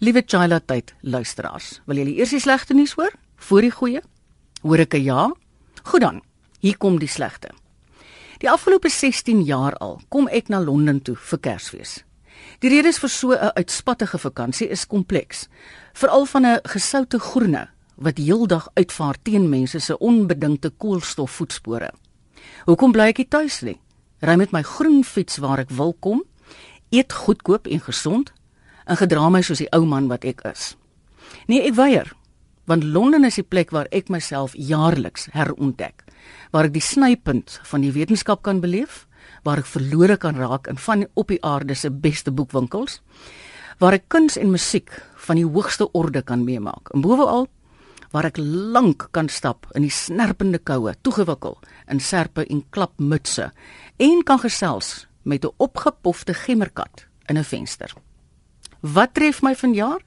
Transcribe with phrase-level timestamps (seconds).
[0.00, 3.12] Liewe Chila tyd luisteraars, wil julle eers die slegte nuus hoor
[3.44, 4.00] voor die goeie?
[4.62, 5.32] Hoor ek 'n ja?
[5.84, 6.22] Goed dan.
[6.60, 7.50] Hier kom die slegte.
[8.38, 12.04] Die afgelope 16 jaar al kom ek na Londen toe vir Kersfees.
[12.60, 15.48] Die redes vir so 'n uitspattige vakansie is kompleks,
[15.92, 21.92] veral van 'n gesoute groene wat heeldag uitvaar teen mense se onbedinkte koolstofvoetspore.
[22.64, 23.80] Hoekom bly ek tuis nie?
[24.22, 26.24] Ry met my groen fiets waar ek wil kom,
[26.88, 28.32] eet goedkoop en gesond
[28.90, 30.74] en gedra my soos die ou man wat ek is.
[31.46, 32.10] Nee, ek weier,
[32.66, 36.02] want Londen is die plek waar ek myself jaarliks herontdek,
[36.50, 39.06] waar ek die snypunt van die wetenskap kan beleef,
[39.46, 42.98] waar ek verlore kan raak in van op die aarde se beste boekwinkels,
[43.80, 44.90] waar ek kuns en musiek
[45.26, 46.90] van die hoogste orde kan meemaak.
[46.94, 47.46] En bovenal
[48.10, 53.52] waar ek lank kan stap in die snerpende koue, toegewikkel in serpe en klapmutse
[54.02, 57.94] en kan gesels met 'n opgepofte gemmerkat in 'n venster.
[58.80, 60.00] Wat tref my vanjaar?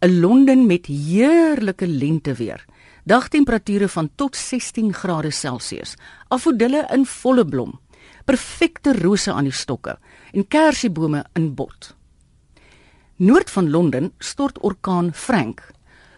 [0.00, 2.64] 'n Londen met heerlike lenteweer.
[3.04, 5.96] Dagtemperature van tot 16 grade Celsius.
[6.28, 7.80] Afodille in volle blom.
[8.24, 9.98] Perfekte rose aan die stokke
[10.32, 11.96] en kersiebome in bot.
[13.16, 15.70] Noord van Londen stort orkaan Frank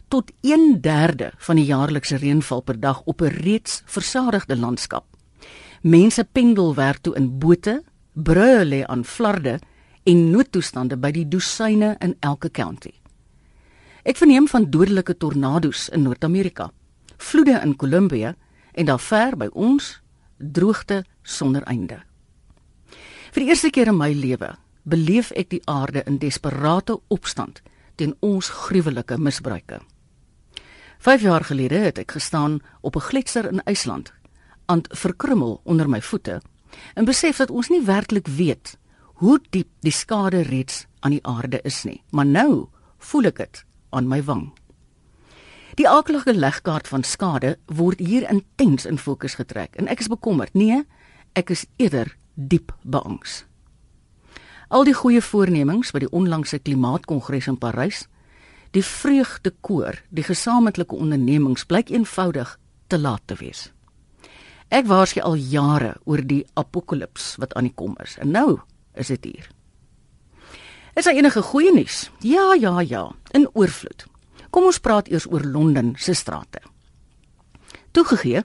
[0.08, 5.05] tot 1/3 van die jaarlikse reënval per dag op 'n reeds versadigde landskap.
[5.83, 9.58] Mense pendel werk toe in bote, brûe lê aan flarde
[10.05, 12.93] en noodtoestande by die dosyne in elke county.
[14.05, 16.70] Ek verneem van dodelike tornado's in Noord-Amerika,
[17.20, 18.33] vloede in Kolumbie
[18.73, 20.01] en daar ver by ons
[20.39, 22.01] droogte sonder einde.
[23.31, 24.55] Vir die eerste keer in my lewe
[24.89, 27.61] beleef ek die aarde in desperate opstand
[28.01, 29.81] teen ons gruwelike misbruike.
[31.01, 34.12] 5 jaar gelede het ek gestaan op 'n gletser in IJsland,
[34.67, 36.41] aan verkrummel onder my voete,
[36.95, 38.79] en besef dat ons nie werklik weet
[39.21, 42.01] hoe diep die skade reeds aan die aarde is nie.
[42.11, 42.69] Maar nou
[42.99, 44.47] voel ek dit aan my wang.
[45.77, 50.55] Die aardige legkaart van skade word hier intens in fokus getrek en ek is bekommerd.
[50.57, 50.83] Nee,
[51.36, 53.45] ek is eerder diep beangs.
[54.70, 58.07] Al die goeie voornemings by die onlangse klimaatkongres in Parys,
[58.73, 62.57] die vreugdekoor, die gesamentlike ondernemings blyk eenvoudig
[62.89, 63.69] te laat te wees.
[64.70, 68.14] Ek waarsku al jare oor die apokalips wat aan die kom is.
[68.23, 68.61] En nou
[68.95, 69.51] is dit hier.
[70.95, 72.11] Is daar enige goeie nuus?
[72.20, 74.06] Ja, ja, ja, in oorvloed.
[74.51, 76.62] Kom ons praat eers oor Londen se strate.
[77.95, 78.42] Toegegee,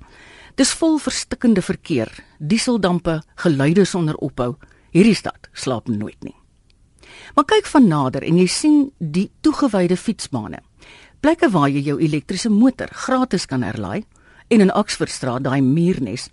[0.55, 4.55] dis vol verstikkende verkeer, dieseldampe, geluide sonder ophou.
[4.93, 6.35] Hierdie stad slaap nooit nie.
[7.35, 10.61] Maar kyk van nader en jy sien die toegewyde fietsbane.
[11.19, 14.05] Plekke waar jy jou elektriese motor gratis kan herlaai
[14.53, 16.29] en in Oxfordstraat daai muurnes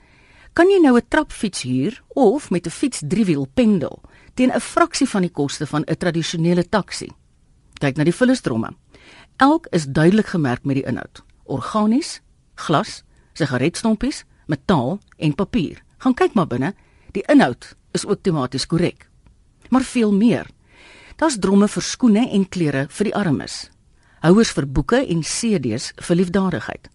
[0.52, 4.00] kan jy nou 'n trapfiets huur of met 'n fiets driewiel pendel
[4.34, 7.08] teen 'n fraksie van die koste van 'n tradisionele taxi.
[7.80, 8.76] Kyk na die vullisdromme.
[9.36, 12.20] Elk is duidelik gemerk met die inhoud: organies,
[12.54, 13.02] glas,
[13.32, 15.82] sigaretstompies, metaal en papier.
[15.98, 16.74] Gaan kyk maar binne,
[17.12, 19.08] die inhoud is ook tematies korrek.
[19.68, 20.46] Maar veel meer.
[21.16, 23.70] Daar's dromme vir skoene en klere vir die armes.
[24.20, 26.91] Houers vir boeke en CD's vir liefdadigheid.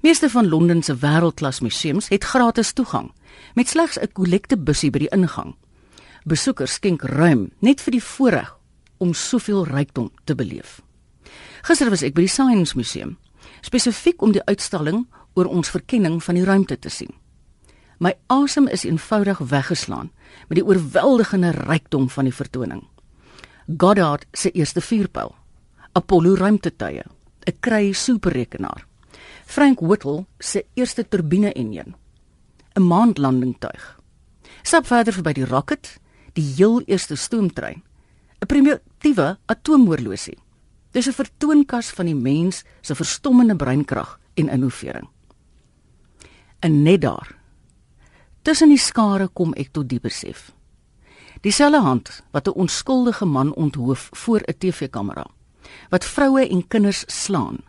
[0.00, 3.10] Meeste van Londen se wêreldklas museums het gratis toegang
[3.54, 5.54] met slegs 'n kollektebusie by die ingang.
[6.24, 8.56] Besoekers skenk ruim net vir die voorreg
[8.98, 10.82] om soveel rykdom te beleef.
[11.62, 13.18] Gister was ek by die Science Museum,
[13.60, 17.14] spesifiek om die uitstalling oor ons verkenning van die ruimte te sien.
[17.98, 20.10] My asem is eenvoudig weggeslaan
[20.48, 22.84] met die oorweldigende rykdom van die vertoning.
[23.76, 25.34] Goddard se eerste vuurpyl,
[25.92, 27.02] Apollo ruimtetuie,
[27.46, 28.87] 'n kry superrekenaar,
[29.48, 31.94] Frank Whittle se eerste turbine enjin,
[32.74, 34.00] 'n maandlandingtuig.
[34.62, 36.00] Stap verder verby die rocket,
[36.36, 37.82] die heel eerste stoomtrein,
[38.42, 40.36] 'n primitiewe atoomoorlosie.
[40.92, 45.08] Dis 'n vertoonkas van die mens se verstommende breinkrag en innovering.
[46.60, 47.36] En net daar,
[48.42, 50.52] tussen die skare kom ek tot die besef.
[51.40, 55.26] Dieselfde hand wat 'n onskuldige man onthoof voor 'n TV-kamera,
[55.88, 57.67] wat vroue en kinders slaan,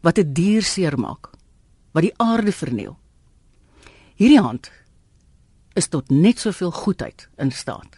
[0.00, 1.30] wat 'n dier seermaak,
[1.92, 2.98] wat die aarde verniel.
[4.14, 4.70] Hierdie hand
[5.74, 7.96] is tot net soveel goedheid in staat.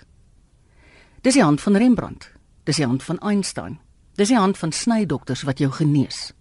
[1.23, 2.33] Dis die hand van Rembrandt,
[2.65, 3.79] dis die hand van Einstein,
[4.15, 6.33] dis die hand van snydokters wat jou genees.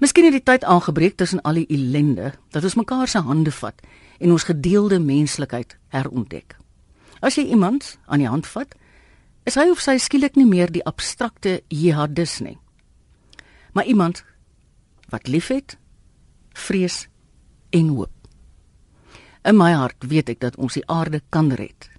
[0.00, 3.80] Miskien het die tyd aangebreek tussen al die ellende dat ons mekaar se hande vat
[4.18, 6.56] en ons gedeelde menslikheid herontdek.
[7.20, 8.74] As jy iemand aan die hand vat,
[9.44, 12.58] is hy of sy skielik nie meer die abstrakte jihadis nie.
[13.72, 14.24] Maar iemand
[15.08, 15.76] wat liefhet,
[16.52, 17.08] vrees
[17.70, 18.10] en hoop.
[19.44, 21.90] In my hart weet ek dat ons die aarde kan red.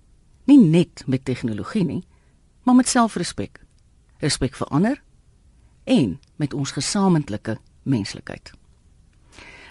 [0.50, 2.04] Nie net met tegnologie nie,
[2.66, 3.62] maar met selfrespek,
[4.24, 5.02] respek vir ander
[5.86, 8.54] en met ons gesamentlike menslikheid.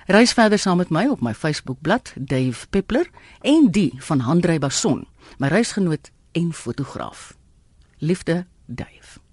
[0.07, 3.09] Reis verder saam met my op my Facebookblad Dave Peppler
[3.41, 5.07] en die van Handrey Bason,
[5.39, 7.33] my reisgenoot en fotograaf.
[7.99, 9.24] Liefde, Dave.